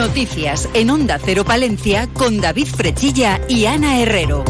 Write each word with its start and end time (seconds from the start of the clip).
Noticias 0.00 0.66
en 0.72 0.88
Onda 0.88 1.20
Cero 1.22 1.44
Palencia 1.44 2.08
con 2.14 2.40
David 2.40 2.68
Frechilla 2.68 3.38
y 3.50 3.66
Ana 3.66 4.00
Herrero. 4.00 4.46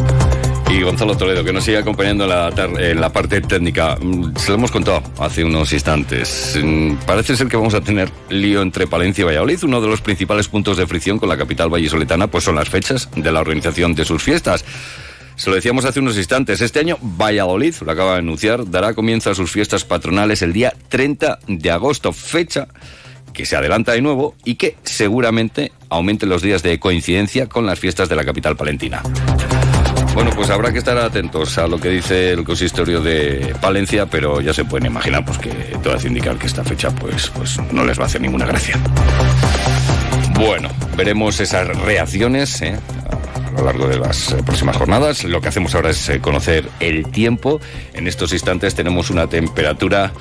Y 0.69 0.81
Gonzalo 0.81 1.17
Toledo, 1.17 1.43
que 1.43 1.51
nos 1.51 1.65
sigue 1.65 1.77
acompañando 1.77 2.23
en 2.23 3.01
la, 3.01 3.11
parte 3.11 3.41
técnica. 3.41 3.97
Mm, 4.01 4.33
se 4.37 4.47
lo 4.47 4.55
hemos 4.55 4.71
contado 4.71 5.03
hace 5.19 5.43
unos 5.43 5.73
instantes. 5.73 6.57
Mm, 6.63 6.93
parece 7.05 7.35
ser 7.35 7.49
que 7.49 7.57
vamos 7.57 7.73
a 7.73 7.81
tener 7.81 8.09
lío 8.29 8.61
entre 8.61 8.87
Palencia 8.87 9.23
y 9.23 9.25
Valladolid. 9.25 9.61
Uno 9.63 9.81
de 9.81 9.89
los 9.89 9.99
principales 9.99 10.47
puntos 10.47 10.77
de 10.77 10.87
fricción 10.87 11.19
con 11.19 11.27
la 11.27 11.35
capital 11.35 11.67
vallisoletana 11.67 12.27
pues 12.27 12.45
son 12.45 12.55
las 12.55 12.69
fechas 12.69 13.09
de 13.13 13.29
la 13.29 13.41
organización 13.41 13.93
de 13.93 14.05
sus 14.05 14.23
fiestas. 14.23 14.63
Se 15.35 15.49
lo 15.49 15.57
decíamos 15.57 15.83
hace 15.83 15.99
unos 15.99 16.15
instantes. 16.15 16.61
Este 16.61 16.79
año 16.79 16.97
Valladolid, 17.01 17.75
lo 17.85 17.91
acaba 17.91 18.13
de 18.13 18.19
anunciar, 18.19 18.71
dará 18.71 18.93
comienzo 18.93 19.29
a 19.29 19.35
sus 19.35 19.51
fiestas 19.51 19.83
patronales 19.83 20.43
el 20.43 20.53
día 20.53 20.73
30 20.87 21.39
de 21.45 21.71
agosto, 21.71 22.13
fecha 22.13 22.69
que 23.33 23.45
se 23.45 23.55
adelanta 23.55 23.93
de 23.93 24.01
nuevo 24.01 24.35
y 24.43 24.55
que 24.55 24.75
seguramente 24.83 25.71
aumente 25.89 26.25
los 26.25 26.41
días 26.41 26.63
de 26.63 26.79
coincidencia 26.79 27.47
con 27.47 27.65
las 27.65 27.79
fiestas 27.79 28.09
de 28.09 28.15
la 28.15 28.25
capital 28.25 28.55
palentina. 28.55 29.01
Bueno, 30.13 30.31
pues 30.35 30.49
habrá 30.49 30.73
que 30.73 30.79
estar 30.79 30.97
atentos 30.97 31.57
a 31.57 31.67
lo 31.67 31.79
que 31.79 31.89
dice 31.89 32.31
el 32.31 32.43
consistorio 32.43 33.01
de 33.01 33.55
Palencia, 33.61 34.07
pero 34.07 34.41
ya 34.41 34.53
se 34.53 34.65
pueden 34.65 34.87
imaginar 34.87 35.23
pues, 35.23 35.37
que 35.37 35.49
todo 35.81 35.95
hace 35.95 36.09
indicar 36.09 36.37
que 36.37 36.47
esta 36.47 36.65
fecha 36.65 36.91
pues, 36.91 37.29
pues 37.29 37.57
no 37.71 37.85
les 37.85 37.97
va 37.97 38.03
a 38.03 38.05
hacer 38.07 38.19
ninguna 38.19 38.45
gracia. 38.45 38.77
Bueno, 40.35 40.69
veremos 40.97 41.39
esas 41.39 41.67
reacciones 41.77 42.61
¿eh? 42.61 42.77
a 43.45 43.51
lo 43.51 43.65
largo 43.65 43.87
de 43.87 43.99
las 43.99 44.33
eh, 44.33 44.43
próximas 44.45 44.75
jornadas. 44.75 45.23
Lo 45.23 45.39
que 45.39 45.47
hacemos 45.47 45.75
ahora 45.75 45.91
es 45.91 46.09
eh, 46.09 46.19
conocer 46.19 46.67
el 46.79 47.07
tiempo. 47.07 47.61
En 47.93 48.07
estos 48.07 48.33
instantes 48.33 48.75
tenemos 48.75 49.11
una 49.11 49.27
temperatura 49.27 50.11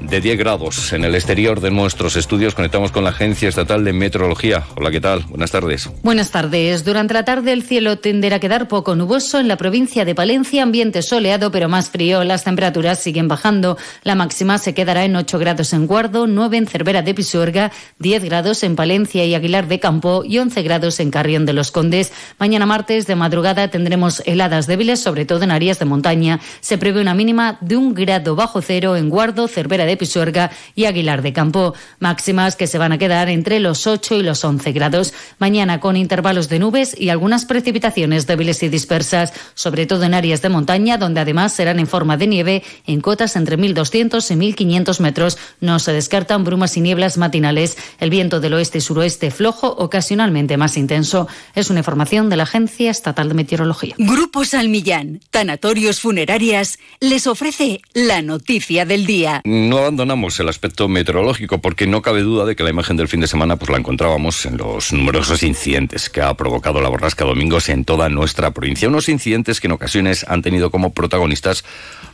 de 0.00 0.20
10 0.20 0.38
grados 0.38 0.92
en 0.92 1.04
el 1.04 1.14
exterior 1.14 1.60
de 1.60 1.70
nuestros 1.70 2.16
estudios. 2.16 2.54
Conectamos 2.54 2.92
con 2.92 3.04
la 3.04 3.10
Agencia 3.10 3.48
Estatal 3.48 3.84
de 3.84 3.92
Meteorología. 3.92 4.64
Hola, 4.76 4.90
¿qué 4.90 5.00
tal? 5.00 5.24
Buenas 5.28 5.50
tardes. 5.50 5.90
Buenas 6.02 6.30
tardes. 6.30 6.84
Durante 6.84 7.14
la 7.14 7.24
tarde 7.24 7.52
el 7.52 7.62
cielo 7.62 7.98
tenderá 7.98 8.36
a 8.36 8.40
quedar 8.40 8.68
poco 8.68 8.94
nuboso 8.94 9.40
en 9.40 9.48
la 9.48 9.56
provincia 9.56 10.04
de 10.04 10.14
Palencia, 10.14 10.62
ambiente 10.62 11.02
soleado 11.02 11.50
pero 11.50 11.68
más 11.68 11.90
frío. 11.90 12.24
Las 12.24 12.44
temperaturas 12.44 12.98
siguen 12.98 13.28
bajando. 13.28 13.78
La 14.02 14.14
máxima 14.14 14.58
se 14.58 14.74
quedará 14.74 15.04
en 15.04 15.16
8 15.16 15.38
grados 15.38 15.72
en 15.72 15.86
Guardo, 15.86 16.26
9 16.26 16.56
en 16.56 16.66
Cervera 16.66 17.02
de 17.02 17.14
Pisuerga, 17.14 17.72
10 17.98 18.24
grados 18.24 18.62
en 18.62 18.76
Palencia 18.76 19.24
y 19.24 19.34
Aguilar 19.34 19.68
de 19.68 19.80
Campo 19.80 20.22
y 20.24 20.38
11 20.38 20.62
grados 20.62 21.00
en 21.00 21.10
Carrión 21.10 21.46
de 21.46 21.54
los 21.54 21.70
Condes. 21.70 22.12
Mañana 22.38 22.66
martes 22.66 23.06
de 23.06 23.16
madrugada 23.16 23.68
tendremos 23.68 24.22
heladas 24.26 24.66
débiles, 24.66 25.00
sobre 25.00 25.24
todo 25.24 25.44
en 25.44 25.50
áreas 25.50 25.78
de 25.78 25.86
montaña. 25.86 26.40
Se 26.60 26.78
prevé 26.78 27.00
una 27.00 27.14
mínima 27.14 27.58
de 27.60 27.76
un 27.76 27.94
grado 27.94 28.36
bajo 28.36 28.60
cero 28.60 28.96
en 28.96 29.08
Guardo, 29.08 29.48
Cervera 29.48 29.85
de 29.86 29.96
Pisuerga 29.96 30.50
y 30.74 30.84
Aguilar 30.84 31.22
de 31.22 31.32
Campo. 31.32 31.74
Máximas 31.98 32.56
que 32.56 32.66
se 32.66 32.78
van 32.78 32.92
a 32.92 32.98
quedar 32.98 33.28
entre 33.28 33.60
los 33.60 33.86
8 33.86 34.16
y 34.16 34.22
los 34.22 34.44
11 34.44 34.72
grados. 34.72 35.14
Mañana 35.38 35.80
con 35.80 35.96
intervalos 35.96 36.48
de 36.48 36.58
nubes 36.58 36.94
y 36.98 37.08
algunas 37.08 37.44
precipitaciones 37.44 38.26
débiles 38.26 38.62
y 38.62 38.68
dispersas, 38.68 39.32
sobre 39.54 39.86
todo 39.86 40.04
en 40.04 40.14
áreas 40.14 40.42
de 40.42 40.48
montaña, 40.48 40.98
donde 40.98 41.20
además 41.20 41.52
serán 41.52 41.78
en 41.78 41.86
forma 41.86 42.16
de 42.16 42.26
nieve 42.26 42.62
en 42.86 43.00
cotas 43.00 43.36
entre 43.36 43.58
1.200 43.58 44.30
y 44.30 44.52
1.500 44.52 45.00
metros. 45.00 45.38
No 45.60 45.78
se 45.78 45.92
descartan 45.92 46.44
brumas 46.44 46.76
y 46.76 46.80
nieblas 46.80 47.16
matinales. 47.16 47.76
El 47.98 48.10
viento 48.10 48.40
del 48.40 48.54
oeste 48.54 48.78
y 48.78 48.80
suroeste 48.80 49.30
flojo, 49.30 49.68
ocasionalmente 49.68 50.56
más 50.56 50.76
intenso. 50.76 51.28
Es 51.54 51.70
una 51.70 51.80
información 51.80 52.28
de 52.28 52.36
la 52.36 52.42
Agencia 52.42 52.90
Estatal 52.90 53.28
de 53.28 53.34
Meteorología. 53.34 53.94
Grupo 53.98 54.44
Salmillán, 54.44 55.20
Tanatorios 55.30 56.00
Funerarias, 56.00 56.78
les 57.00 57.26
ofrece 57.26 57.80
la 57.94 58.22
noticia 58.22 58.84
del 58.84 59.06
día 59.06 59.42
no 59.44 59.75
abandonamos 59.78 60.38
el 60.40 60.48
aspecto 60.48 60.88
meteorológico 60.88 61.60
porque 61.60 61.86
no 61.86 62.02
cabe 62.02 62.22
duda 62.22 62.44
de 62.44 62.56
que 62.56 62.64
la 62.64 62.70
imagen 62.70 62.96
del 62.96 63.08
fin 63.08 63.20
de 63.20 63.26
semana 63.26 63.56
pues 63.56 63.70
la 63.70 63.78
encontrábamos 63.78 64.44
en 64.46 64.56
los 64.56 64.92
numerosos 64.92 65.42
incidentes 65.42 66.10
que 66.10 66.20
ha 66.20 66.34
provocado 66.34 66.80
la 66.80 66.88
borrasca 66.88 67.24
domingos 67.24 67.68
en 67.68 67.84
toda 67.84 68.08
nuestra 68.08 68.52
provincia. 68.52 68.88
Unos 68.88 69.08
incidentes 69.08 69.60
que 69.60 69.66
en 69.66 69.72
ocasiones 69.72 70.24
han 70.28 70.42
tenido 70.42 70.70
como 70.70 70.92
protagonistas 70.92 71.64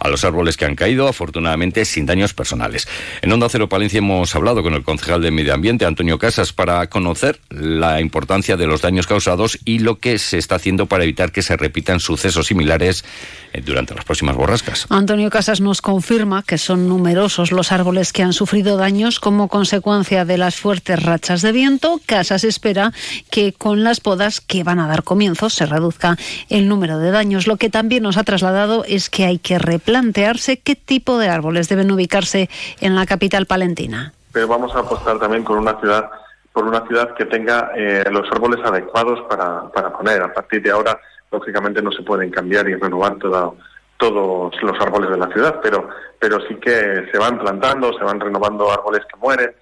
a 0.02 0.08
los 0.08 0.24
árboles 0.24 0.56
que 0.56 0.64
han 0.64 0.74
caído, 0.74 1.08
afortunadamente 1.08 1.84
sin 1.84 2.06
daños 2.06 2.34
personales. 2.34 2.88
En 3.22 3.32
Onda 3.32 3.48
Cero 3.48 3.68
Palencia 3.68 3.98
hemos 3.98 4.34
hablado 4.34 4.62
con 4.62 4.74
el 4.74 4.82
concejal 4.82 5.22
de 5.22 5.30
Medio 5.30 5.54
Ambiente, 5.54 5.84
Antonio 5.84 6.18
Casas, 6.18 6.52
para 6.52 6.86
conocer 6.88 7.40
la 7.50 8.00
importancia 8.00 8.56
de 8.56 8.66
los 8.66 8.82
daños 8.82 9.06
causados 9.06 9.58
y 9.64 9.78
lo 9.78 9.98
que 9.98 10.18
se 10.18 10.38
está 10.38 10.56
haciendo 10.56 10.86
para 10.86 11.04
evitar 11.04 11.32
que 11.32 11.42
se 11.42 11.56
repitan 11.56 12.00
sucesos 12.00 12.46
similares 12.46 13.04
eh, 13.52 13.62
durante 13.64 13.94
las 13.94 14.04
próximas 14.04 14.36
borrascas. 14.36 14.86
Antonio 14.90 15.30
Casas 15.30 15.60
nos 15.60 15.80
confirma 15.82 16.42
que 16.42 16.58
son 16.58 16.88
numerosos 16.88 17.52
los 17.52 17.72
árboles 17.72 18.12
que 18.12 18.22
han 18.22 18.32
sufrido 18.32 18.76
daños 18.76 19.20
como 19.20 19.48
consecuencia 19.48 20.24
de 20.24 20.38
las 20.38 20.56
fuertes 20.56 21.02
rachas 21.02 21.42
de 21.42 21.52
viento. 21.52 22.00
Casas 22.06 22.44
espera 22.44 22.92
que 23.30 23.52
con 23.52 23.84
las 23.84 24.00
podas 24.00 24.40
que 24.40 24.64
van 24.64 24.78
a 24.78 24.88
dar 24.88 25.02
comienzo 25.02 25.50
se 25.50 25.66
reduzca 25.66 26.16
el 26.48 26.68
número 26.68 26.98
de 26.98 27.10
daños. 27.10 27.46
Lo 27.46 27.56
que 27.56 27.70
también 27.70 28.02
nos 28.02 28.16
ha 28.16 28.24
trasladado 28.24 28.84
es 28.86 29.10
que 29.10 29.24
hay 29.24 29.38
que 29.38 29.58
replantearse 29.92 30.60
qué 30.60 30.74
tipo 30.74 31.18
de 31.18 31.28
árboles 31.28 31.68
deben 31.68 31.90
ubicarse 31.90 32.48
en 32.80 32.94
la 32.94 33.04
capital 33.04 33.44
palentina. 33.44 34.14
Pero 34.32 34.48
vamos 34.48 34.74
a 34.74 34.78
apostar 34.78 35.18
también 35.18 35.44
con 35.44 35.58
una 35.58 35.78
ciudad 35.80 36.08
por 36.50 36.64
una 36.64 36.86
ciudad 36.86 37.14
que 37.14 37.26
tenga 37.26 37.72
eh, 37.76 38.04
los 38.10 38.30
árboles 38.30 38.64
adecuados 38.64 39.20
para, 39.28 39.70
para 39.70 39.92
poner. 39.92 40.22
A 40.22 40.32
partir 40.32 40.62
de 40.62 40.70
ahora, 40.70 40.98
lógicamente, 41.30 41.82
no 41.82 41.90
se 41.92 42.02
pueden 42.02 42.30
cambiar 42.30 42.68
y 42.68 42.74
renovar 42.74 43.16
todo 43.18 43.56
todos 43.98 44.52
los 44.62 44.80
árboles 44.80 45.10
de 45.10 45.16
la 45.16 45.28
ciudad, 45.28 45.60
pero, 45.62 45.88
pero 46.18 46.40
sí 46.48 46.56
que 46.56 47.06
se 47.12 47.18
van 47.18 47.38
plantando, 47.38 47.96
se 47.96 48.02
van 48.02 48.18
renovando 48.18 48.72
árboles 48.72 49.02
que 49.08 49.16
mueren 49.20 49.54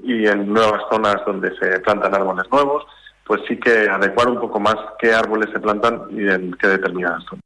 y 0.00 0.26
en 0.26 0.52
nuevas 0.52 0.82
zonas 0.90 1.16
donde 1.24 1.56
se 1.58 1.78
plantan 1.80 2.12
árboles 2.12 2.44
nuevos, 2.50 2.84
pues 3.24 3.42
sí 3.46 3.56
que 3.56 3.88
adecuar 3.88 4.28
un 4.28 4.40
poco 4.40 4.58
más 4.58 4.74
qué 4.98 5.14
árboles 5.14 5.48
se 5.52 5.60
plantan 5.60 6.02
y 6.10 6.28
en 6.28 6.54
qué 6.54 6.68
determinadas 6.68 7.22
zonas. 7.24 7.43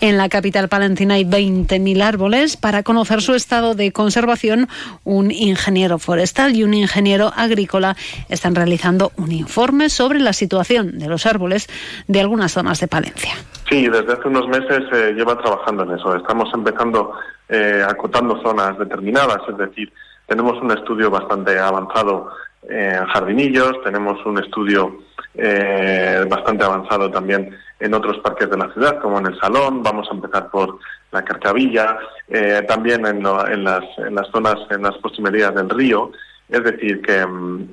En 0.00 0.18
la 0.18 0.28
capital 0.28 0.68
palentina 0.68 1.14
hay 1.14 1.24
20.000 1.24 2.02
árboles. 2.02 2.56
Para 2.56 2.82
conocer 2.82 3.22
su 3.22 3.34
estado 3.34 3.74
de 3.74 3.92
conservación, 3.92 4.68
un 5.04 5.30
ingeniero 5.30 5.98
forestal 5.98 6.54
y 6.54 6.64
un 6.64 6.74
ingeniero 6.74 7.32
agrícola 7.34 7.96
están 8.28 8.54
realizando 8.54 9.12
un 9.16 9.32
informe 9.32 9.88
sobre 9.88 10.18
la 10.18 10.32
situación 10.32 10.98
de 10.98 11.08
los 11.08 11.26
árboles 11.26 11.68
de 12.08 12.20
algunas 12.20 12.52
zonas 12.52 12.80
de 12.80 12.88
Palencia. 12.88 13.34
Sí, 13.68 13.88
desde 13.88 14.12
hace 14.12 14.28
unos 14.28 14.46
meses 14.48 14.84
se 14.90 15.12
lleva 15.12 15.38
trabajando 15.38 15.82
en 15.84 15.92
eso. 15.92 16.14
Estamos 16.14 16.48
empezando 16.54 17.12
eh, 17.48 17.84
acotando 17.86 18.40
zonas 18.42 18.78
determinadas, 18.78 19.38
es 19.48 19.56
decir, 19.56 19.92
tenemos 20.26 20.60
un 20.60 20.72
estudio 20.72 21.10
bastante 21.10 21.58
avanzado 21.58 22.28
en 22.68 23.06
jardinillos, 23.06 23.82
tenemos 23.84 24.24
un 24.26 24.38
estudio 24.38 24.98
eh, 25.34 26.24
bastante 26.28 26.64
avanzado 26.64 27.10
también 27.10 27.56
en 27.78 27.94
otros 27.94 28.18
parques 28.18 28.48
de 28.48 28.56
la 28.56 28.72
ciudad, 28.72 29.00
como 29.00 29.18
en 29.18 29.26
el 29.26 29.38
Salón, 29.38 29.82
vamos 29.82 30.08
a 30.10 30.14
empezar 30.14 30.50
por 30.50 30.78
la 31.12 31.24
Carcavilla, 31.24 31.98
eh, 32.28 32.64
también 32.66 33.06
en, 33.06 33.16
en, 33.18 33.64
las, 33.64 33.84
en 33.98 34.14
las 34.14 34.28
zonas, 34.28 34.56
en 34.70 34.82
las 34.82 34.96
proximidades 34.98 35.54
del 35.54 35.70
río, 35.70 36.10
es 36.48 36.62
decir, 36.62 37.02
que, 37.02 37.26
mm, 37.26 37.68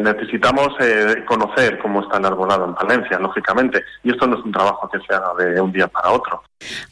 necesitamos 0.00 0.68
eh, 0.80 1.24
conocer 1.26 1.78
cómo 1.80 2.02
está 2.02 2.18
el 2.18 2.26
arbolado 2.26 2.64
en 2.64 2.74
Palencia, 2.74 3.18
lógicamente, 3.18 3.82
y 4.04 4.10
esto 4.10 4.26
no 4.26 4.38
es 4.38 4.44
un 4.44 4.52
trabajo 4.52 4.88
que 4.88 4.98
se 5.00 5.14
haga 5.14 5.34
de 5.38 5.60
un 5.60 5.72
día 5.72 5.88
para 5.88 6.10
otro. 6.10 6.42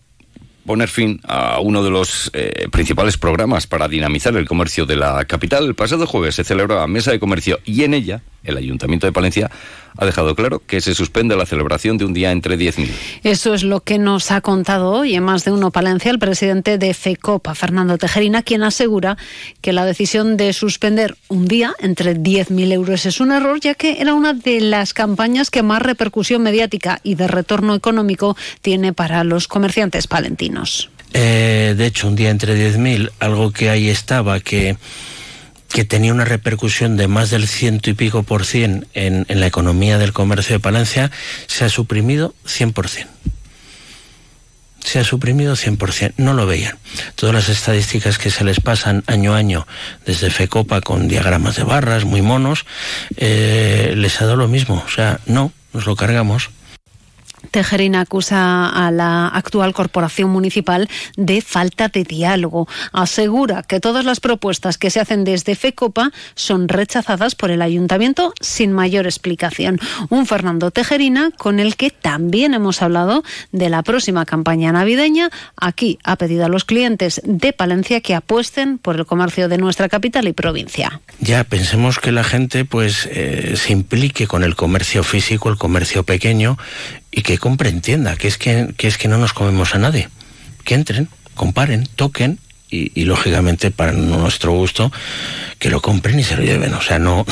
poner 0.67 0.89
fin 0.89 1.21
a 1.25 1.61
uno 1.61 1.83
de 1.83 1.91
los 1.91 2.31
eh, 2.35 2.69
principales 2.71 3.19
programas 3.19 3.67
para 3.67 3.89
dinamizar 3.89 4.37
el 4.37 4.47
comercio 4.47 4.87
de 4.87 4.97
la 4.97 5.25
capital. 5.25 5.65
El 5.65 5.75
pasado 5.75 6.07
jueves 6.07 6.35
se 6.35 6.45
celebró 6.45 6.77
la 6.77 6.87
mesa 6.87 7.11
de 7.11 7.21
comercio 7.21 7.59
y 7.65 7.85
en 7.85 7.95
ella 7.95 8.23
el 8.45 8.57
Ayuntamiento 8.57 9.07
de 9.07 9.13
Palencia 9.13 9.51
ha 9.97 10.07
dejado 10.07 10.35
claro 10.35 10.63
que 10.67 10.81
se 10.81 10.95
suspende 10.95 11.37
la 11.37 11.47
celebración 11.47 11.99
de 11.99 12.05
un 12.05 12.15
día 12.15 12.33
entre 12.33 12.59
10.000. 12.59 12.89
Eso 13.25 13.55
es 13.55 13.63
lo 13.63 13.81
que 13.81 13.99
nos 13.99 14.31
ha 14.31 14.41
contado 14.41 14.91
hoy 14.91 15.15
en 15.15 15.25
más 15.25 15.45
de 15.45 15.53
uno 15.53 15.71
Palencia 15.71 16.11
el 16.11 16.19
presidente 16.19 16.79
de 16.79 16.95
FECOPA, 16.95 17.55
Fernando 17.55 17.99
Tejerina, 17.99 18.43
quien 18.43 18.63
asegura 18.63 19.17
que 19.61 19.73
la 19.73 19.85
decisión 19.85 20.37
de 20.37 20.53
suspender 20.53 21.17
un 21.29 21.47
día 21.47 21.75
entre 21.81 22.17
10.000 22.17 22.73
euros 22.73 23.07
es 23.07 23.21
un 23.21 23.33
error, 23.33 23.61
ya 23.61 23.75
que 23.75 24.01
era 24.01 24.15
una 24.15 24.33
de 24.33 24.61
las 24.61 24.95
campañas 24.95 25.51
que 25.51 25.63
más 25.63 25.83
repercusión 25.83 26.43
mediática 26.43 27.01
y 27.03 27.15
de 27.15 27.29
retorno 27.29 27.75
económico 27.75 28.37
tiene 28.63 28.93
para 28.93 29.25
los 29.25 29.49
comerciantes 29.49 30.07
palentinos. 30.07 30.91
Eh, 31.15 31.75
de 31.77 31.87
hecho, 31.87 32.09
un 32.09 32.17
día 32.17 32.31
entre 32.31 32.57
10.000, 32.57 33.11
algo 33.21 33.53
que 33.53 33.69
ahí 33.69 33.89
estaba, 33.89 34.41
que 34.41 34.77
que 35.73 35.85
tenía 35.85 36.13
una 36.13 36.25
repercusión 36.25 36.97
de 36.97 37.09
más 37.09 37.31
del 37.31 37.49
ciento 37.49 37.91
y 37.91 37.95
pico 37.95 38.23
por 38.23 38.45
cien 38.45 38.87
en, 38.95 39.27
en 39.29 39.41
la 39.41 39.47
economía 39.47 39.99
del 39.99 40.13
comercio 40.13 40.57
de 40.57 40.61
Palencia, 40.61 41.11
se 41.47 41.65
ha 41.65 41.69
suprimido 41.69 42.35
100% 42.47 43.07
se 44.85 44.99
ha 44.99 45.05
suprimido 45.05 45.55
100%, 45.55 46.15
no 46.17 46.35
lo 46.35 46.47
veían. 46.47 46.79
Todas 47.15 47.35
las 47.35 47.49
estadísticas 47.49 48.19
que 48.19 48.31
se 48.31 48.45
les 48.45 48.61
pasan 48.61 49.05
año 49.07 49.35
a 49.35 49.39
año 49.39 49.67
desde 50.05 50.31
FECOPA 50.31 50.81
con 50.81 51.09
diagramas 51.09 51.57
de 51.57 51.63
barras 51.63 52.05
muy 52.05 52.23
monos, 52.23 52.67
eh, 53.17 53.95
les 53.97 54.21
ha 54.21 54.25
dado 54.25 54.37
lo 54.37 54.49
mismo, 54.49 54.83
o 54.85 54.91
sea, 54.91 55.21
no, 55.27 55.53
nos 55.73 55.87
lo 55.87 55.97
cargamos. 55.97 56.51
Tejerina 57.51 58.01
acusa 58.01 58.69
a 58.69 58.91
la 58.91 59.29
actual 59.29 59.75
corporación 59.75 60.31
municipal 60.31 60.89
de 61.17 61.41
falta 61.41 61.89
de 61.89 62.05
diálogo. 62.05 62.69
Asegura 62.93 63.63
que 63.63 63.81
todas 63.81 64.05
las 64.05 64.21
propuestas 64.21 64.79
que 64.79 64.91
se 64.91 65.01
hacen 65.01 65.25
desde 65.25 65.55
FECOPA 65.55 66.13
son 66.35 66.69
rechazadas 66.69 67.35
por 67.35 67.51
el 67.51 67.63
ayuntamiento 67.63 68.33
sin 68.41 68.73
mayor 68.73 69.07
explicación. 69.07 69.79
Un 70.09 70.27
Fernando 70.27 70.71
Tejerina 70.71 71.31
con 71.37 71.61
el 71.61 71.77
que 71.77 71.91
también 71.91 72.55
hemos 72.55 72.83
hablado 72.83 73.23
de 73.51 73.69
la 73.69 73.83
próxima 73.83 74.25
campaña 74.25 74.73
navideña. 74.73 75.31
Aquí 75.57 75.99
ha 76.05 76.17
pedido 76.17 76.45
a 76.45 76.49
los 76.49 76.65
clientes 76.65 77.21
de 77.25 77.53
Palencia 77.53 78.01
que 78.01 78.15
apuesten 78.15 78.79
por 78.79 78.97
el 78.97 79.07
comercio 79.07 79.49
de 79.49 79.59
nuestra 79.59 79.89
capital 79.89 80.29
y 80.29 80.33
provincia. 80.33 81.01
Ya 81.21 81.45
pensemos 81.45 81.99
que 81.99 82.13
la 82.13 82.25
gente 82.25 82.65
pues 82.65 83.09
eh, 83.11 83.55
se 83.57 83.73
implique 83.73 84.27
con 84.27 84.45
el 84.45 84.57
comercio 84.57 85.03
físico, 85.03 85.49
el 85.49 85.59
comercio 85.59 86.03
pequeño 86.05 86.59
y 87.13 87.23
que 87.23 87.39
compre, 87.39 87.69
entienda, 87.69 88.17
que 88.17 88.27
es 88.27 88.39
que, 88.39 88.75
que 88.77 88.89
es 88.89 88.99
que 88.99 89.07
no 89.07 89.19
nos 89.19 89.33
comemos 89.35 89.75
a 89.75 89.79
nadie. 89.79 90.09
Que 90.65 90.75
entren, 90.75 91.09
comparen, 91.35 91.87
toquen 91.95 92.39
y, 92.71 92.99
y 92.99 93.05
lógicamente 93.05 93.71
para 93.71 93.93
nuestro 93.93 94.53
gusto 94.53 94.91
que 95.59 95.71
lo 95.71 95.81
compren 95.81 96.19
y 96.19 96.25
se 96.25 96.37
lo 96.37 96.43
lleven. 96.43 96.73
O 96.75 96.81
sea, 96.81 96.99
no. 96.99 97.25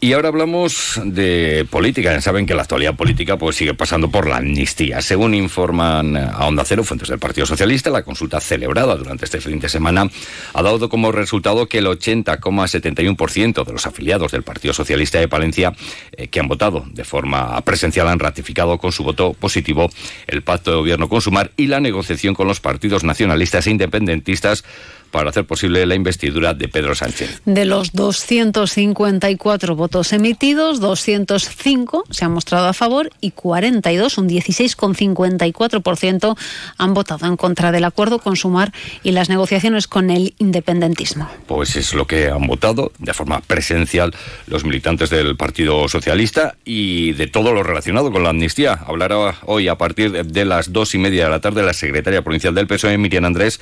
Y 0.00 0.12
ahora 0.12 0.28
hablamos 0.28 1.00
de 1.04 1.66
política. 1.68 2.20
Saben 2.20 2.46
que 2.46 2.54
la 2.54 2.62
actualidad 2.62 2.94
política 2.94 3.36
pues 3.36 3.56
sigue 3.56 3.74
pasando 3.74 4.08
por 4.08 4.28
la 4.28 4.36
amnistía. 4.36 5.02
Según 5.02 5.34
informan 5.34 6.16
a 6.16 6.46
Onda 6.46 6.64
Cero, 6.64 6.84
fuentes 6.84 7.08
del 7.08 7.18
Partido 7.18 7.48
Socialista, 7.48 7.90
la 7.90 8.04
consulta 8.04 8.38
celebrada 8.38 8.94
durante 8.94 9.24
este 9.24 9.40
fin 9.40 9.58
de 9.58 9.68
semana 9.68 10.08
ha 10.54 10.62
dado 10.62 10.88
como 10.88 11.10
resultado 11.10 11.66
que 11.66 11.78
el 11.78 11.86
80,71% 11.86 13.64
de 13.64 13.72
los 13.72 13.86
afiliados 13.86 14.30
del 14.30 14.44
Partido 14.44 14.72
Socialista 14.72 15.18
de 15.18 15.26
Palencia 15.26 15.72
eh, 16.12 16.28
que 16.28 16.38
han 16.38 16.46
votado 16.46 16.84
de 16.92 17.02
forma 17.02 17.60
presencial 17.62 18.06
han 18.06 18.20
ratificado 18.20 18.78
con 18.78 18.92
su 18.92 19.02
voto 19.02 19.32
positivo 19.32 19.90
el 20.28 20.42
pacto 20.42 20.70
de 20.70 20.76
gobierno 20.76 21.08
con 21.08 21.20
Sumar 21.20 21.50
y 21.56 21.66
la 21.66 21.80
negociación 21.80 22.34
con 22.34 22.46
los 22.46 22.60
partidos 22.60 23.02
nacionalistas 23.02 23.66
e 23.66 23.72
independentistas 23.72 24.62
para 25.10 25.30
hacer 25.30 25.44
posible 25.44 25.84
la 25.86 25.94
investidura 25.94 26.54
de 26.54 26.68
Pedro 26.68 26.94
Sánchez. 26.94 27.42
De 27.44 27.64
los 27.64 27.92
254 27.92 29.76
votos 29.76 30.12
emitidos, 30.12 30.80
205 30.80 32.04
se 32.10 32.24
han 32.24 32.32
mostrado 32.32 32.68
a 32.68 32.72
favor 32.72 33.10
y 33.20 33.32
42, 33.32 34.18
un 34.18 34.28
16,54%, 34.28 36.36
han 36.76 36.94
votado 36.94 37.26
en 37.26 37.36
contra 37.36 37.72
del 37.72 37.84
acuerdo 37.84 38.18
con 38.18 38.36
Sumar 38.36 38.72
y 39.02 39.12
las 39.12 39.28
negociaciones 39.28 39.86
con 39.86 40.10
el 40.10 40.34
independentismo. 40.38 41.28
Pues 41.46 41.76
es 41.76 41.94
lo 41.94 42.06
que 42.06 42.28
han 42.28 42.46
votado 42.46 42.92
de 42.98 43.14
forma 43.14 43.40
presencial 43.40 44.14
los 44.46 44.64
militantes 44.64 45.10
del 45.10 45.36
Partido 45.36 45.88
Socialista 45.88 46.56
y 46.64 47.12
de 47.12 47.26
todo 47.26 47.52
lo 47.52 47.62
relacionado 47.62 48.12
con 48.12 48.22
la 48.22 48.30
amnistía. 48.30 48.78
Hablará 48.86 49.36
hoy 49.44 49.68
a 49.68 49.76
partir 49.76 50.24
de 50.24 50.44
las 50.44 50.72
dos 50.72 50.94
y 50.94 50.98
media 50.98 51.24
de 51.24 51.30
la 51.30 51.40
tarde 51.40 51.62
la 51.62 51.72
secretaria 51.72 52.22
provincial 52.22 52.54
del 52.54 52.66
PSOE, 52.66 52.98
Miriam 52.98 53.24
Andrés, 53.24 53.60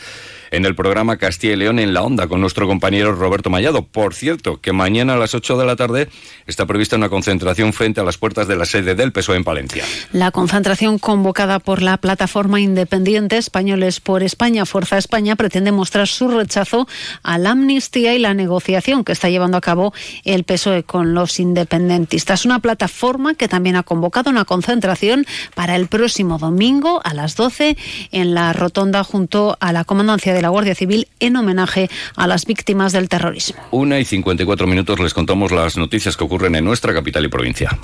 en 0.50 0.64
el 0.64 0.75
programa 0.75 1.16
Castilla 1.16 1.54
y 1.54 1.56
León 1.56 1.78
en 1.78 1.94
la 1.94 2.02
Onda 2.02 2.26
con 2.28 2.40
nuestro 2.40 2.66
compañero 2.66 3.12
Roberto 3.14 3.50
Mallado. 3.50 3.82
Por 3.82 4.14
cierto, 4.14 4.60
que 4.60 4.72
mañana 4.72 5.14
a 5.14 5.16
las 5.16 5.34
8 5.34 5.56
de 5.56 5.66
la 5.66 5.76
tarde 5.76 6.08
está 6.46 6.66
prevista 6.66 6.96
una 6.96 7.08
concentración 7.08 7.72
frente 7.72 8.00
a 8.00 8.04
las 8.04 8.19
puertas 8.19 8.48
de 8.48 8.56
la 8.56 8.64
sede 8.64 8.94
del 8.94 9.12
PSOE 9.12 9.37
en 9.37 9.44
Palencia. 9.44 9.84
La 10.12 10.31
concentración 10.31 10.98
convocada 10.98 11.58
por 11.58 11.82
la 11.82 11.96
plataforma 11.98 12.60
independiente 12.60 13.37
Españoles 13.37 14.00
por 14.00 14.22
España, 14.22 14.66
Fuerza 14.66 14.98
España, 14.98 15.37
pretende 15.37 15.72
mostrar 15.72 16.08
su 16.08 16.28
rechazo 16.28 16.87
a 17.22 17.38
la 17.38 17.50
amnistía 17.50 18.14
y 18.14 18.19
la 18.19 18.34
negociación 18.34 19.04
que 19.04 19.12
está 19.12 19.28
llevando 19.28 19.56
a 19.56 19.60
cabo 19.60 19.92
el 20.25 20.44
PSOE 20.44 20.84
con 20.84 21.14
los 21.14 21.40
independentistas. 21.40 22.44
Una 22.44 22.60
plataforma 22.60 23.34
que 23.34 23.49
también 23.49 23.76
ha 23.76 23.82
convocado 23.82 24.31
una 24.31 24.44
concentración 24.44 25.26
para 25.54 25.76
el 25.76 25.88
próximo 25.88 26.38
domingo 26.38 27.00
a 27.04 27.14
las 27.14 27.37
12 27.37 27.76
en 28.12 28.34
la 28.34 28.52
rotonda 28.52 29.04
junto 29.04 29.56
a 29.60 29.72
la 29.72 29.84
comandancia 29.84 30.34
de 30.37 30.43
la 30.43 30.50
Guardia 30.50 30.75
Civil 30.75 31.09
en 31.19 31.37
homenaje 31.37 31.88
a 32.15 32.27
las 32.27 32.44
víctimas 32.47 32.93
del 32.93 33.09
terrorismo. 33.09 33.61
Una 33.71 33.99
y 33.99 34.05
54 34.05 34.67
minutos 34.67 35.00
les 35.00 35.15
contamos 35.15 35.50
las 35.50 35.77
noticias 35.77 36.17
que 36.17 36.25
ocurren 36.25 36.55
en 36.55 36.65
nuestra 36.65 36.94
capital 36.94 37.25
y 37.25 37.29
provincia. 37.29 37.77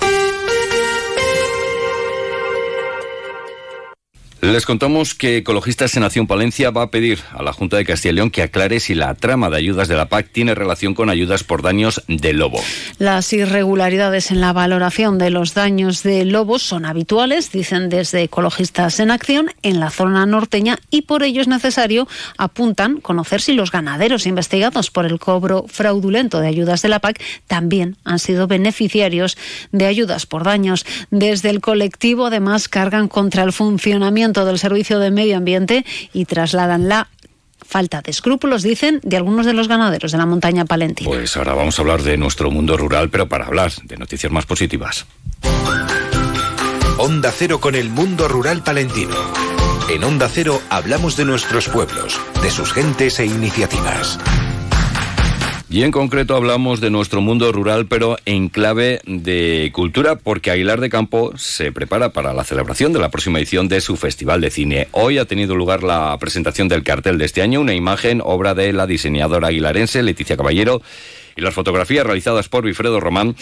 Les 4.43 4.65
contamos 4.65 5.15
que 5.15 5.37
Ecologistas 5.37 5.95
en 5.95 6.01
Nación 6.01 6.27
Palencia 6.27 6.69
va 6.69 6.81
a 6.81 6.91
pedir 6.91 7.19
a 7.31 7.41
la 7.41 7.53
Junta 7.53 7.77
de 7.77 7.85
Castilla 7.85 8.11
y 8.11 8.15
León 8.15 8.29
que 8.29 8.41
aclare 8.41 8.81
si 8.81 8.93
la 8.93 9.15
trama 9.15 9.49
de 9.49 9.55
ayudas 9.55 9.87
de 9.87 9.95
la 9.95 10.09
PAC 10.09 10.33
tiene 10.33 10.53
relación 10.53 10.95
con 10.95 11.09
ayudas 11.09 11.45
por 11.45 11.61
daños 11.61 12.03
de 12.09 12.33
lobo. 12.33 12.59
Las 12.97 13.31
irregularidades 13.31 14.31
en 14.31 14.41
la 14.41 14.51
valoración 14.51 15.17
de 15.17 15.29
los 15.29 15.53
daños 15.53 16.03
de 16.03 16.25
lobos 16.25 16.61
son 16.61 16.83
habituales, 16.83 17.53
dicen 17.53 17.87
desde 17.87 18.23
Ecologistas 18.23 18.99
en 18.99 19.11
Acción, 19.11 19.49
en 19.61 19.79
la 19.79 19.89
zona 19.89 20.25
norteña 20.25 20.77
y 20.89 21.03
por 21.03 21.23
ello 21.23 21.39
es 21.39 21.47
necesario, 21.47 22.09
apuntan, 22.37 22.99
conocer 22.99 23.39
si 23.39 23.53
los 23.53 23.71
ganaderos 23.71 24.27
investigados 24.27 24.91
por 24.91 25.05
el 25.05 25.19
cobro 25.19 25.67
fraudulento 25.69 26.41
de 26.41 26.49
ayudas 26.49 26.81
de 26.81 26.89
la 26.89 26.99
PAC 26.99 27.23
también 27.47 27.95
han 28.03 28.19
sido 28.19 28.47
beneficiarios 28.47 29.37
de 29.71 29.85
ayudas 29.85 30.25
por 30.25 30.43
daños. 30.43 30.85
Desde 31.11 31.49
el 31.49 31.61
colectivo, 31.61 32.25
además, 32.25 32.67
cargan 32.67 33.07
contra 33.07 33.43
el 33.43 33.53
funcionamiento 33.53 34.32
del 34.33 34.59
Servicio 34.59 34.99
de 34.99 35.11
Medio 35.11 35.37
Ambiente 35.37 35.85
y 36.11 36.25
trasladan 36.25 36.89
la 36.89 37.09
falta 37.63 38.01
de 38.01 38.11
escrúpulos, 38.11 38.61
dicen, 38.63 38.99
de 39.03 39.17
algunos 39.17 39.45
de 39.45 39.53
los 39.53 39.67
ganaderos 39.67 40.11
de 40.11 40.17
la 40.17 40.25
montaña 40.25 40.65
palentina. 40.65 41.09
Pues 41.09 41.37
ahora 41.37 41.53
vamos 41.53 41.77
a 41.77 41.81
hablar 41.81 42.03
de 42.03 42.17
nuestro 42.17 42.51
mundo 42.51 42.77
rural, 42.77 43.09
pero 43.09 43.27
para 43.29 43.45
hablar 43.45 43.71
de 43.83 43.97
noticias 43.97 44.31
más 44.31 44.45
positivas. 44.45 45.05
Onda 46.97 47.31
Cero 47.31 47.59
con 47.59 47.75
el 47.75 47.89
mundo 47.89 48.27
rural 48.27 48.63
palentino. 48.63 49.15
En 49.89 50.03
Onda 50.03 50.29
Cero 50.29 50.61
hablamos 50.69 51.17
de 51.17 51.25
nuestros 51.25 51.67
pueblos, 51.67 52.19
de 52.41 52.51
sus 52.51 52.71
gentes 52.73 53.19
e 53.19 53.25
iniciativas. 53.25 54.19
Y 55.73 55.81
en 55.81 55.89
concreto 55.89 56.35
hablamos 56.35 56.81
de 56.81 56.91
nuestro 56.91 57.19
mundo 57.19 57.51
rural, 57.51 57.87
pero 57.87 58.17
en 58.27 58.49
clave 58.49 59.01
de 59.07 59.71
cultura, 59.73 60.15
porque 60.17 60.51
Aguilar 60.51 60.79
de 60.79 60.91
Campo 60.91 61.35
se 61.35 61.71
prepara 61.71 62.13
para 62.13 62.31
la 62.31 62.43
celebración 62.43 62.93
de 62.93 62.99
la 62.99 63.09
próxima 63.09 63.39
edición 63.39 63.67
de 63.67 63.81
su 63.81 63.95
Festival 63.95 64.39
de 64.39 64.51
Cine. 64.51 64.87
Hoy 64.91 65.17
ha 65.17 65.25
tenido 65.25 65.55
lugar 65.55 65.81
la 65.81 66.15
presentación 66.19 66.67
del 66.67 66.83
cartel 66.83 67.17
de 67.17 67.25
este 67.25 67.41
año, 67.41 67.59
una 67.59 67.73
imagen, 67.73 68.21
obra 68.23 68.53
de 68.53 68.71
la 68.71 68.85
diseñadora 68.85 69.47
aguilarense 69.47 70.03
Leticia 70.03 70.37
Caballero, 70.37 70.83
y 71.35 71.41
las 71.41 71.55
fotografías 71.55 72.05
realizadas 72.05 72.49
por 72.49 72.65
Wilfredo 72.65 72.99
Román, 72.99 73.35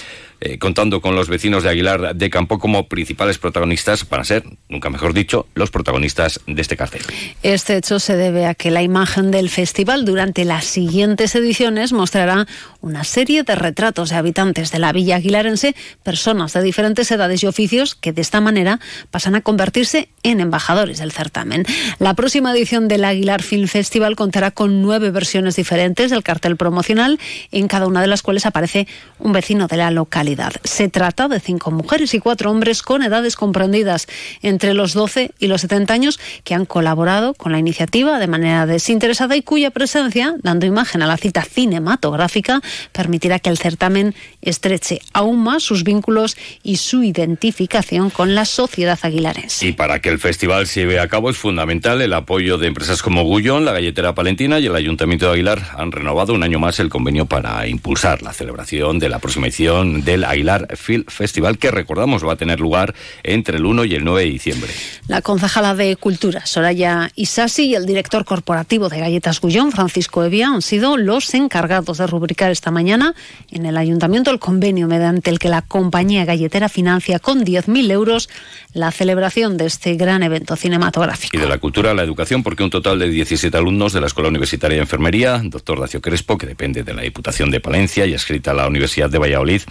eh, 0.44 0.58
contando 0.58 1.02
con 1.02 1.16
los 1.16 1.30
vecinos 1.30 1.62
de 1.62 1.70
Aguilar 1.70 2.16
de 2.16 2.30
Campo 2.32 2.58
como 2.58 2.88
principales 2.88 3.38
protagonistas, 3.38 4.10
van 4.10 4.22
a 4.22 4.24
ser, 4.24 4.44
nunca 4.70 4.90
mejor 4.90 5.14
dicho, 5.14 5.46
los 5.54 5.70
protagonistas 5.70 6.40
de 6.48 6.60
este 6.60 6.76
cartel. 6.76 7.04
Este 7.44 7.78
hecho 7.78 8.00
se 8.00 8.16
debe 8.16 8.48
a 8.48 8.56
que 8.56 8.72
la 8.72 8.82
imagen 8.82 9.30
del 9.30 9.52
festival 9.52 10.04
durante 10.04 10.44
las 10.44 10.66
siguientes 10.66 11.36
ediciones 11.36 11.94
mostrará 11.94 12.48
una 12.80 13.04
serie 13.04 13.44
de 13.44 13.54
retratos 13.54 14.10
de 14.10 14.16
habitantes 14.16 14.72
de 14.72 14.80
la 14.80 14.92
villa 14.92 15.18
aguilarense, 15.18 15.76
personas 16.02 16.54
de 16.54 16.64
diferentes 16.64 17.12
edades 17.12 17.44
y 17.44 17.46
oficios 17.46 17.94
que 17.94 18.12
de 18.12 18.24
esta 18.24 18.42
manera 18.42 18.80
pasan 19.12 19.36
a 19.36 19.42
convertirse 19.42 20.10
en 20.24 20.40
embajadores 20.40 20.98
del 20.98 21.12
certamen. 21.12 21.66
La 22.00 22.16
próxima 22.16 22.52
edición 22.52 22.88
del 22.88 23.06
Aguilar 23.06 23.44
Film 23.44 23.68
Festival 23.68 24.16
contará 24.16 24.50
con 24.50 24.82
nueve 24.82 25.12
versiones 25.12 25.56
diferentes 25.56 26.10
del 26.10 26.24
cartel 26.24 26.58
promocional, 26.58 27.20
en 27.52 27.68
cada 27.68 27.86
una 27.86 28.02
de 28.02 28.08
las 28.08 28.24
cuales 28.24 28.48
aparece 28.48 28.88
un 29.20 29.34
vecino 29.34 29.68
de 29.68 29.78
la 29.78 29.92
localidad 29.92 30.31
Se 30.64 30.90
trata 30.90 31.28
de 31.28 31.40
cinco 31.40 31.72
mujeres 31.72 32.14
y 32.14 32.20
cuatro 32.20 32.52
hombres 32.52 32.82
con 32.82 33.04
edades 33.04 33.36
comprendidas 33.36 34.08
entre 34.42 34.74
los 34.74 34.94
12 34.94 35.32
y 35.40 35.48
los 35.48 35.62
70 35.62 35.94
años 35.94 36.20
que 36.44 36.56
han 36.56 36.66
colaborado 36.66 37.34
con 37.34 37.52
la 37.52 37.60
iniciativa 37.60 38.20
de 38.20 38.28
manera 38.28 38.66
desinteresada 38.66 39.36
y 39.36 39.42
cuya 39.42 39.72
presencia, 39.72 40.36
dando 40.42 40.66
imagen 40.66 41.02
a 41.02 41.08
la 41.08 41.18
cita 41.18 41.44
cinematográfica, 41.44 42.62
permitirá 42.92 43.40
que 43.40 43.50
el 43.50 43.58
certamen 43.58 44.16
estreche 44.42 45.02
aún 45.14 45.44
más 45.44 45.64
sus 45.64 45.84
vínculos 45.84 46.38
y 46.64 46.78
su 46.78 47.04
identificación 47.04 48.10
con 48.10 48.36
la 48.36 48.46
sociedad 48.46 49.00
aguilarense. 49.02 49.68
Y 49.68 49.74
para 49.74 50.00
que 50.00 50.10
el 50.10 50.20
festival 50.20 50.68
se 50.68 50.82
lleve 50.82 51.00
a 51.00 51.08
cabo 51.08 51.30
es 51.30 51.38
fundamental 51.38 52.02
el 52.02 52.14
apoyo 52.14 52.58
de 52.58 52.68
empresas 52.68 53.02
como 53.02 53.24
Gullón, 53.24 53.66
la 53.66 53.74
Galletera 53.74 54.16
Palentina 54.16 54.60
y 54.60 54.68
el 54.68 54.76
Ayuntamiento 54.76 55.28
de 55.28 55.34
Aguilar 55.34 55.62
han 55.78 55.92
renovado 55.92 56.34
un 56.34 56.44
año 56.44 56.60
más 56.60 56.80
el 56.80 56.90
convenio 56.90 57.26
para 57.26 57.68
impulsar 57.68 58.22
la 58.22 58.34
celebración 58.34 59.00
de 59.00 59.10
la 59.10 59.20
próxima 59.20 59.48
edición 59.48 60.04
del 60.22 60.30
Aguilar 60.30 60.78
Film 60.78 61.06
Festival 61.08 61.58
que 61.58 61.72
recordamos 61.72 62.26
va 62.26 62.34
a 62.34 62.36
tener 62.36 62.60
lugar 62.60 62.94
entre 63.24 63.58
el 63.58 63.66
1 63.66 63.86
y 63.86 63.96
el 63.96 64.04
9 64.04 64.24
de 64.24 64.30
diciembre. 64.30 64.72
La 65.08 65.22
concejala 65.22 65.76
de 65.76 65.96
Cultura, 65.96 66.46
Soraya 66.46 67.12
Isasi, 67.16 67.66
y 67.66 67.76
el 67.76 67.86
director 67.86 68.24
corporativo 68.24 68.90
de 68.90 69.00
Galletas 69.00 69.42
Gullón, 69.42 69.72
Francisco 69.72 70.24
Evia, 70.24 70.48
han 70.48 70.62
sido 70.62 70.98
los 70.98 71.34
encargados 71.34 71.98
de 71.98 72.08
rubricar 72.08 72.52
esta 72.52 72.72
mañana 72.72 73.16
en 73.50 73.66
el 73.66 73.78
Ayuntamiento 73.78 74.32
el 74.32 74.40
convenio 74.40 74.88
mediante 74.88 75.32
el 75.32 75.40
que 75.40 75.50
la 75.50 75.62
compañía 75.62 76.26
galletera 76.26 76.70
financia 76.70 77.20
con 77.20 77.44
10.000 77.44 77.92
euros 77.92 78.30
la 78.74 78.92
celebración 78.92 79.58
de 79.58 79.66
este 79.66 79.96
gran 79.96 80.24
evento 80.24 80.56
cinematográfico. 80.56 81.36
Y 81.36 81.40
de 81.40 81.48
la 81.48 81.58
cultura 81.58 81.94
la 81.94 82.04
educación, 82.04 82.44
porque 82.44 82.64
un 82.64 82.70
total 82.70 83.00
de 83.00 83.10
17 83.10 83.56
alumnos 83.58 83.94
de 83.94 84.02
la 84.02 84.08
Escuela 84.08 84.30
Universitaria 84.30 84.78
de 84.78 84.84
Enfermería, 84.84 85.42
doctor 85.44 85.80
Dacio 85.80 86.02
Crespo, 86.02 86.38
que 86.38 86.48
depende 86.48 86.84
de 86.84 86.94
la 86.94 87.02
Diputación 87.02 87.52
de 87.52 87.60
Palencia 87.60 88.06
y 88.06 88.14
escrita 88.14 88.52
a 88.52 88.54
la 88.54 88.68
Universidad 88.68 89.10
de 89.10 89.18
Valladolid, 89.18 89.62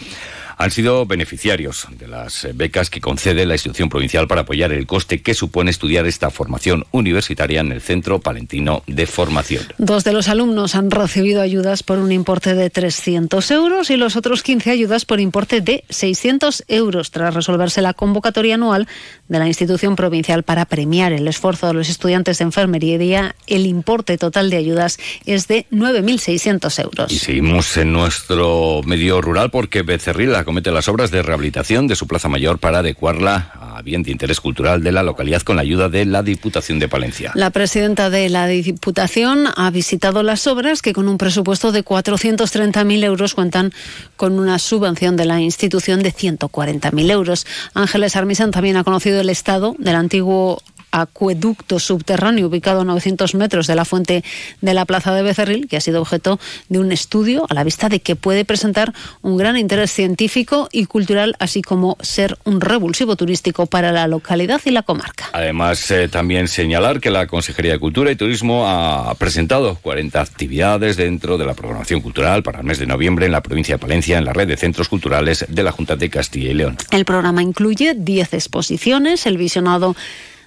han 0.60 0.70
sido 0.70 1.06
beneficiarios 1.06 1.86
de 1.90 2.06
las 2.06 2.46
becas 2.54 2.90
que 2.90 3.00
concede 3.00 3.46
la 3.46 3.54
institución 3.54 3.88
provincial 3.88 4.28
para 4.28 4.42
apoyar 4.42 4.72
el 4.72 4.86
coste 4.86 5.22
que 5.22 5.32
supone 5.32 5.70
estudiar 5.70 6.06
esta 6.06 6.28
formación 6.28 6.84
universitaria 6.90 7.62
en 7.62 7.72
el 7.72 7.80
Centro 7.80 8.20
Palentino 8.20 8.82
de 8.86 9.06
Formación. 9.06 9.64
Dos 9.78 10.04
de 10.04 10.12
los 10.12 10.28
alumnos 10.28 10.74
han 10.74 10.90
recibido 10.90 11.40
ayudas 11.40 11.82
por 11.82 11.96
un 11.96 12.12
importe 12.12 12.54
de 12.54 12.68
300 12.68 13.50
euros 13.52 13.88
y 13.88 13.96
los 13.96 14.16
otros 14.16 14.42
15 14.42 14.70
ayudas 14.70 15.06
por 15.06 15.18
importe 15.18 15.62
de 15.62 15.82
600 15.88 16.64
euros 16.68 17.10
tras 17.10 17.32
resolverse 17.32 17.80
la 17.80 17.94
convocatoria 17.94 18.56
anual 18.56 18.86
de 19.28 19.38
la 19.38 19.46
institución 19.46 19.96
provincial 19.96 20.42
para 20.42 20.66
premiar 20.66 21.14
el 21.14 21.26
esfuerzo 21.26 21.68
de 21.68 21.72
los 21.72 21.88
estudiantes 21.88 22.36
de 22.36 22.44
enfermería. 22.44 23.34
El 23.46 23.64
importe 23.64 24.18
total 24.18 24.50
de 24.50 24.58
ayudas 24.58 24.98
es 25.24 25.48
de 25.48 25.64
9.600 25.72 26.82
euros. 26.82 27.10
Y 27.10 27.18
seguimos 27.18 27.78
en 27.78 27.94
nuestro 27.94 28.82
medio 28.84 29.22
rural 29.22 29.50
porque 29.50 29.80
Becerril 29.80 30.34
comete 30.50 30.73
las 30.73 30.88
obras 30.88 31.12
de 31.12 31.23
rehabilitación 31.23 31.87
de 31.87 31.95
su 31.95 32.09
plaza 32.09 32.28
mayor 32.28 32.59
para 32.59 32.80
adecuarla 32.80 33.52
a 33.61 33.83
bien 33.83 34.02
de 34.02 34.11
interés 34.11 34.40
cultural 34.40 34.83
de 34.83 34.90
la 34.90 35.04
localidad 35.04 35.42
con 35.42 35.54
la 35.54 35.62
ayuda 35.62 35.88
de 35.88 36.04
la 36.04 36.25
Diputación 36.25 36.80
de 36.80 36.88
Palencia. 36.88 37.30
La 37.37 37.50
presidenta 37.50 38.11
de 38.11 38.28
la 38.30 38.49
Diputación 38.49 39.47
ha 39.54 39.71
visitado 39.71 40.25
las 40.25 40.49
obras 40.49 40.83
que 40.83 40.92
con 40.92 41.07
un 41.07 41.19
presupuesto 41.19 41.71
de 41.71 41.85
430.000 41.85 43.04
euros 43.04 43.35
cuentan 43.35 43.73
con 44.16 44.40
una 44.40 44.59
subvención 44.59 45.16
de 45.16 45.25
la 45.25 45.40
institución 45.40 46.02
de 46.02 46.12
140.000 46.12 47.11
euros. 47.12 47.47
Ángeles 47.75 48.16
Armisen 48.16 48.50
también 48.50 48.76
ha 48.76 48.83
conocido 48.83 49.21
el 49.21 49.30
estado 49.30 49.76
del 49.78 49.95
antiguo 49.95 50.61
acueducto 50.90 51.78
subterráneo 51.78 52.49
ubicado 52.49 52.80
a 52.80 52.85
900 52.85 53.35
metros 53.35 53.66
de 53.66 53.75
la 53.75 53.85
fuente 53.85 54.25
de 54.61 54.75
la 54.75 54.85
Plaza 54.85 55.14
de 55.14 55.23
Becerril, 55.23 55.68
que 55.68 55.76
ha 55.76 55.80
sido 55.80 56.00
objeto 56.00 56.38
de 56.68 56.78
un 56.78 56.92
estudio 56.92 57.47
a 57.49 57.54
la 57.54 57.64
vista 57.64 57.88
de 57.88 58.00
que 58.00 58.16
puede 58.16 58.44
presentar 58.44 58.92
un 59.23 59.37
gran 59.37 59.56
interés 59.56 59.92
científico 59.92 60.68
y 60.73 60.87
cultural, 60.87 61.37
así 61.38 61.62
como 61.62 61.97
ser 62.00 62.38
un 62.44 62.61
revulsivo 62.61 63.16
turístico 63.16 63.66
para 63.66 63.92
la 63.92 64.06
localidad 64.06 64.61
y 64.64 64.70
la 64.70 64.82
comarca. 64.82 65.30
Además, 65.32 65.90
eh, 65.90 66.09
también 66.09 66.49
señalar 66.49 67.00
que 67.00 67.11
la 67.11 67.26
Consejería 67.26 67.73
de 67.73 67.78
Cultura 67.78 68.11
y 68.11 68.16
Turismo 68.16 68.68
ha 68.68 69.14
presentado 69.14 69.76
40 69.76 70.20
actividades 70.20 70.97
dentro 70.97 71.38
de 71.38 71.47
la 71.47 71.54
programación 71.54 72.00
cultural 72.00 72.42
para 72.42 72.61
el 72.61 72.64
mes 72.64 72.78
de 72.78 72.87
noviembre 72.87 73.26
en 73.26 73.32
la 73.32 73.42
provincia 73.42 73.76
de 73.76 73.78
Palencia, 73.78 74.18
en 74.18 74.25
la 74.25 74.32
red 74.32 74.49
de 74.49 74.56
centros 74.56 74.88
culturales 74.88 75.44
de 75.49 75.62
la 75.62 75.73
Junta 75.73 75.97
de 75.97 76.11
Castilla 76.11 76.50
y 76.50 76.54
León. 76.54 76.76
El 76.90 77.04
programa 77.04 77.42
incluye 77.42 77.94
10 77.94 78.35
exposiciones, 78.35 79.26
el 79.26 79.37
visionado 79.37 79.97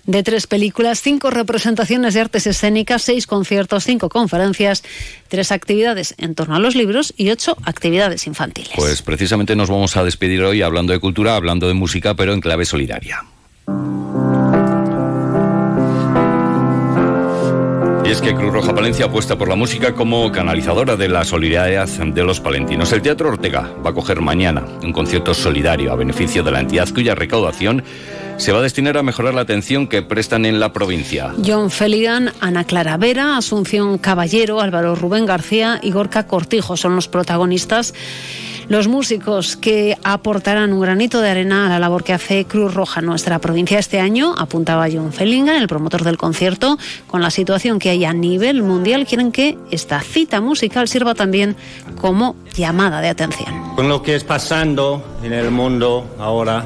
de 0.06 0.24
tres 0.24 0.48
películas, 0.48 1.02
cinco 1.02 1.30
representaciones 1.30 2.14
de 2.14 2.22
artes 2.22 2.48
escénicas, 2.48 3.02
seis 3.02 3.28
conciertos, 3.28 3.84
cinco 3.86 4.10
conferencias, 4.10 4.84
tres 5.28 5.52
actividades 5.52 6.16
en 6.18 6.36
torno 6.36 6.56
a 6.56 6.60
los 6.60 6.76
libros 6.76 7.14
y 7.18 7.30
ocho 7.30 7.56
actividades 7.64 8.28
infantiles. 8.28 8.74
Pues 8.76 9.02
precisamente 9.02 9.56
nos 9.56 9.70
vamos 9.70 9.96
a 9.98 10.04
despedir 10.04 10.44
hoy 10.44 10.62
hablando 10.62 10.94
de 10.94 11.00
cultura, 11.00 11.36
hablando 11.36 11.68
de 11.68 11.74
música, 11.74 12.16
pero 12.16 12.34
en 12.34 12.42
clave 12.42 12.66
solidaria. 12.66 13.24
Y 18.06 18.10
es 18.12 18.22
que 18.22 18.36
Cruz 18.36 18.52
Roja 18.52 18.76
Palencia 18.76 19.06
apuesta 19.06 19.38
por 19.38 19.48
la 19.48 19.56
música 19.56 19.94
como 19.94 20.30
canalizadora 20.30 20.98
de 20.98 21.08
la 21.08 21.24
solidaridad 21.24 21.88
de 21.88 22.24
los 22.24 22.42
palentinos. 22.42 22.92
El 22.92 23.02
Teatro 23.02 23.30
Ortega 23.30 23.74
va 23.84 23.92
a 23.92 23.94
coger 23.94 24.20
mañana 24.20 24.66
un 24.84 24.92
concierto 24.92 25.34
solidario 25.34 25.94
a 25.94 25.96
beneficio 25.96 26.44
de 26.44 26.52
la 26.52 26.60
entidad 26.60 26.90
cuya 26.94 27.16
recaudación 27.16 27.82
se 28.38 28.52
va 28.52 28.60
a 28.60 28.62
destinar 28.62 28.98
a 28.98 29.04
mejorar 29.04 29.34
la 29.34 29.42
atención 29.42 29.88
que 29.88 30.02
prestan 30.02 30.46
en 30.46 30.60
la 30.60 30.74
provincia. 30.74 31.34
John 31.46 31.70
Feligan, 31.70 32.32
Ana 32.40 32.63
Clara 32.66 32.98
Vera, 32.98 33.38
Asunción 33.38 33.98
Caballero, 33.98 34.60
Álvaro 34.60 34.96
Rubén 34.96 35.25
García 35.25 35.80
y 35.82 35.92
Gorka 35.92 36.28
Cortijo 36.28 36.78
son 36.78 36.96
los 36.96 37.08
protagonistas. 37.08 37.94
Los 38.70 38.88
músicos 38.88 39.58
que 39.58 39.98
aportarán 40.04 40.72
un 40.72 40.80
granito 40.80 41.22
de 41.22 41.30
arena 41.30 41.66
a 41.66 41.70
la 41.70 41.80
labor 41.80 42.04
que 42.04 42.13
hace 42.13 42.46
Cruz 42.46 42.74
Roja 42.74 43.02
en 43.02 43.08
nuestra 43.08 43.40
provincia 43.40 43.78
este 43.78 44.00
año, 44.00 44.34
apuntaba 44.38 44.88
John 44.92 45.12
Fellingham, 45.12 45.58
el 45.58 45.68
promotor 45.68 46.04
del 46.04 46.18
concierto, 46.18 46.78
con 47.08 47.22
la 47.22 47.30
situación 47.30 47.78
que 47.78 47.90
hay 47.90 48.06
a 48.06 48.13
nivel 48.13 48.63
mundial, 48.63 49.06
quieren 49.06 49.32
que 49.32 49.58
esta 49.70 50.00
cita 50.00 50.40
musical 50.40 50.88
sirva 50.88 51.13
también 51.13 51.58
como 52.00 52.38
llamada 52.56 53.02
de 53.02 53.10
atención. 53.10 53.75
Con 53.75 53.90
lo 53.90 54.02
que 54.02 54.16
es 54.16 54.24
pasando 54.24 55.20
en 55.24 55.34
el 55.34 55.52
mundo 55.52 56.16
ahora, 56.18 56.66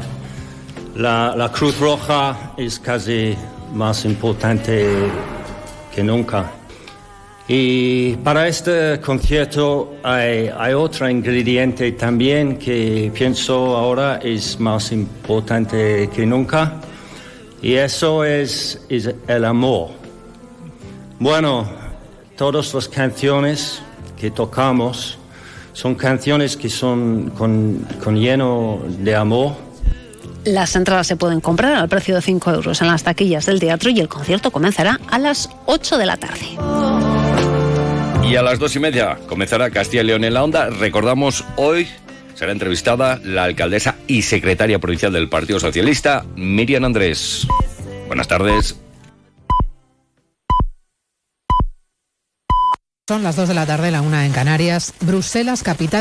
la, 0.98 1.36
la 1.36 1.52
Cruz 1.52 1.80
Roja 1.80 2.54
es 2.58 2.80
casi 2.80 3.36
más 3.74 4.04
importante 4.06 4.88
que 5.94 6.04
nunca. 6.04 6.52
Y 7.48 8.16
para 8.18 8.48
este 8.48 9.00
concierto 9.00 9.94
hay, 10.04 10.50
hay, 10.58 10.74
otro 10.74 11.08
ingrediente 11.10 11.92
también 11.94 12.58
que 12.58 13.12
pienso 13.14 13.78
ahora 13.78 14.20
es 14.24 14.60
más 14.60 14.92
importante 14.92 16.10
que 16.14 16.26
nunca. 16.26 16.82
Y 17.62 17.74
eso 17.74 18.26
es, 18.26 18.84
es 18.90 19.14
el 19.28 19.46
amor. 19.46 19.90
Bueno, 21.20 21.70
todas 22.36 22.74
las 22.74 22.90
canciones 22.90 23.82
que 24.20 24.32
tocamos 24.32 25.18
son 25.74 25.94
canciones 25.94 26.58
que 26.58 26.70
son 26.70 27.30
con, 27.38 27.86
con 28.04 28.20
lleno 28.20 28.80
de 29.00 29.16
amor 29.16 29.67
las 30.46 30.76
entradas 30.76 31.08
se 31.08 31.16
pueden 31.16 31.42
comprar 31.42 31.76
al 31.76 31.90
precio 31.90 32.16
de 32.16 32.22
5 32.22 32.52
euros 32.52 32.82
en 32.82 32.88
las 32.88 33.04
taquillas 33.04 33.46
del 33.46 33.60
teatro 33.60 33.90
y 33.90 34.00
el 34.00 34.08
concierto 34.08 34.52
comenzará 34.52 35.00
a 35.10 35.20
las 35.20 35.50
8 35.66 35.98
de 35.98 36.06
la 36.06 36.18
tarde. 36.18 36.58
Y 38.24 38.36
a 38.36 38.42
las 38.42 38.60
dos 38.60 38.76
y 38.76 38.80
media 38.80 39.18
comenzará 39.28 39.70
Castilla 39.70 40.04
y 40.04 40.08
León 40.08 40.24
en 40.24 40.34
la 40.34 40.44
onda. 40.44 40.70
Recordamos 40.70 41.46
hoy 41.56 41.88
será 42.38 42.52
entrevistada 42.52 43.20
la 43.24 43.46
alcaldesa 43.46 43.96
y 44.06 44.22
secretaria 44.22 44.80
provincial 44.80 45.12
del 45.12 45.28
Partido 45.28 45.60
Socialista, 45.60 46.24
Miriam 46.36 46.86
Andrés. 46.86 47.48
Buenas 48.08 48.28
tardes. 48.28 48.78
Son 53.10 53.24
las 53.24 53.38
2 53.38 53.48
de 53.48 53.54
la 53.54 53.66
tarde, 53.66 53.90
la 53.90 54.02
una 54.02 54.26
en 54.26 54.34
Canarias. 54.34 54.94
Bruselas, 55.00 55.64
capital. 55.64 55.96